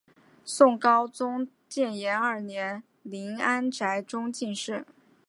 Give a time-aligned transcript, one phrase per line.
[0.43, 4.83] 宋高宗建炎二年林安宅中进士。